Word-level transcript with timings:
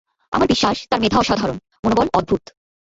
আমার 0.33 0.47
বিশ্বাস 0.47 0.77
তার 0.89 0.99
মেধা 1.03 1.17
অসাধারণ, 1.19 1.57
মনোবল 1.83 2.07
অদ্ভুত। 2.17 2.43